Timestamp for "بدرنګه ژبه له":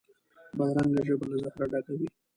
0.57-1.37